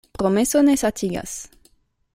Promeso 0.17 0.63
ne 0.69 0.75
satigas. 0.83 1.37